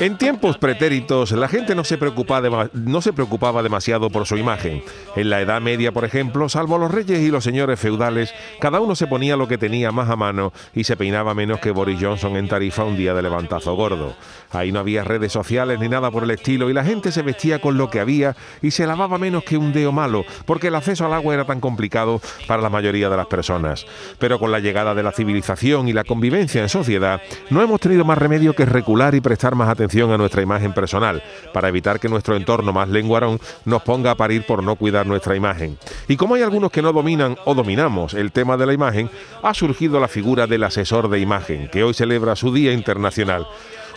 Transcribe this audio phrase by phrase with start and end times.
[0.00, 4.82] En tiempos pretéritos, la gente no se, preocupaba no se preocupaba demasiado por su imagen.
[5.14, 8.96] En la Edad Media, por ejemplo, salvo los reyes y los señores feudales, cada uno
[8.96, 12.36] se ponía lo que tenía más a mano y se peinaba menos que Boris Johnson
[12.36, 14.14] en Tarifa un día de levantazo gordo.
[14.52, 17.60] Ahí no había redes sociales ni nada por el estilo y la gente se vestía
[17.60, 21.04] con lo que había y se lavaba menos que un deo malo, porque el acceso
[21.04, 23.84] al agua era tan complicado para la mayoría de las personas.
[24.18, 28.06] Pero con la llegada de la civilización y la convivencia en sociedad, no hemos tenido
[28.06, 32.08] más remedio que recular y prestar más atención a nuestra imagen personal, para evitar que
[32.08, 35.78] nuestro entorno más lenguarón nos ponga a parir por no cuidar nuestra imagen.
[36.06, 39.10] Y como hay algunos que no dominan o dominamos el tema de la imagen,
[39.42, 43.46] ha surgido la figura del asesor de imagen, que hoy celebra su Día Internacional.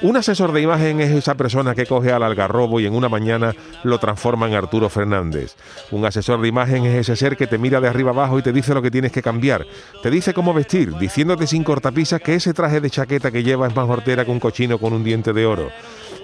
[0.03, 3.55] Un asesor de imagen es esa persona que coge al algarrobo y en una mañana
[3.83, 5.55] lo transforma en Arturo Fernández.
[5.91, 8.51] Un asesor de imagen es ese ser que te mira de arriba abajo y te
[8.51, 9.65] dice lo que tienes que cambiar.
[10.01, 13.75] Te dice cómo vestir, diciéndote sin cortapisas que ese traje de chaqueta que lleva es
[13.77, 15.69] más hortera que un cochino con un diente de oro.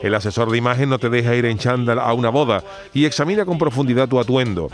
[0.04, 3.46] El asesor de imagen no te deja ir en chándal a una boda y examina
[3.46, 4.70] con profundidad tu atuendo.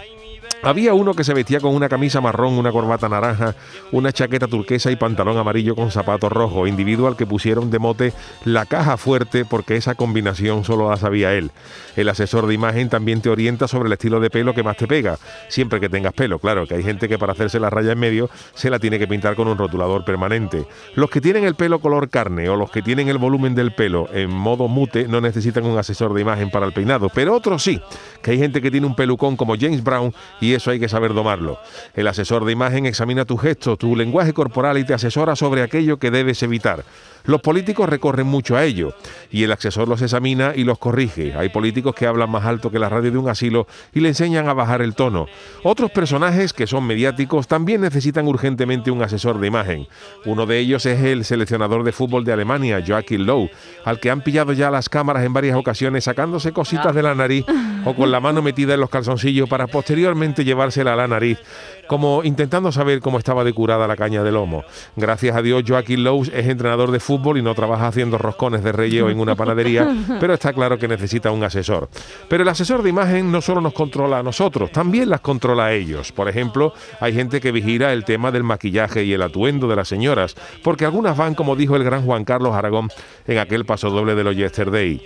[0.66, 3.54] Había uno que se vestía con una camisa marrón, una corbata naranja,
[3.92, 8.14] una chaqueta turquesa y pantalón amarillo con zapatos rojos, individuo al que pusieron de mote
[8.46, 11.52] la caja fuerte porque esa combinación solo la sabía él.
[11.96, 14.88] El asesor de imagen también te orienta sobre el estilo de pelo que más te
[14.88, 18.00] pega, siempre que tengas pelo, claro, que hay gente que para hacerse la raya en
[18.00, 20.66] medio se la tiene que pintar con un rotulador permanente.
[20.96, 24.10] Los que tienen el pelo color carne o los que tienen el volumen del pelo
[24.12, 27.80] en modo mute no necesitan un asesor de imagen para el peinado, pero otros sí,
[28.24, 30.12] que hay gente que tiene un pelucón como James Brown
[30.42, 31.60] y eso hay que saber domarlo.
[31.94, 35.98] El asesor de imagen examina tu gesto, tu lenguaje corporal y te asesora sobre aquello
[35.98, 36.84] que debes evitar.
[37.26, 38.94] Los políticos recorren mucho a ello
[39.32, 41.34] y el asesor los examina y los corrige.
[41.36, 44.48] Hay políticos que hablan más alto que la radio de un asilo y le enseñan
[44.48, 45.26] a bajar el tono.
[45.64, 49.88] Otros personajes que son mediáticos también necesitan urgentemente un asesor de imagen.
[50.26, 53.50] Uno de ellos es el seleccionador de fútbol de Alemania, Joachim Lowe,
[53.86, 57.46] al que han pillado ya las cámaras en varias ocasiones sacándose cositas de la nariz
[57.86, 61.40] o con la mano metida en los calzoncillos para posteriormente llevársela a la nariz,
[61.88, 64.64] como intentando saber cómo estaba decurada la caña de lomo.
[64.96, 68.72] Gracias a Dios, Joaquín Lowe es entrenador de fútbol y no trabaja haciendo roscones de
[68.72, 69.88] relleo en una panadería,
[70.20, 71.90] pero está claro que necesita un asesor.
[72.30, 75.74] Pero el asesor de imagen no solo nos controla a nosotros, también las controla a
[75.74, 76.12] ellos.
[76.12, 79.88] Por ejemplo, hay gente que vigila el tema del maquillaje y el atuendo de las
[79.88, 82.90] señoras, porque algunas van, como dijo el gran Juan Carlos Aragón
[83.28, 85.02] en aquel paso doble de los Yesterday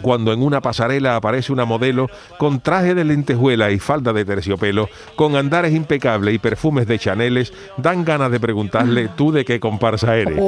[0.00, 4.88] cuando en una pasarela aparece una modelo con traje de lentejuela y falda de terciopelo,
[5.16, 10.16] con andares impecables y perfumes de Chaneles, dan ganas de preguntarle tú de qué comparsa
[10.16, 10.40] eres.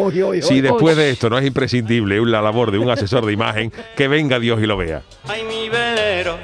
[0.47, 4.09] si después de esto no es imprescindible la labor de un asesor de imagen, que
[4.09, 5.03] venga Dios y lo vea.
[5.29, 6.39] Ay, mi velero,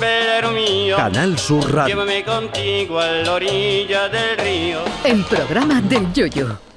[0.00, 0.96] velero mío.
[0.96, 1.94] Canal Sur Radio.
[1.94, 4.78] Llévame contigo a la orilla del río.
[5.04, 6.73] El programa del Yoyo.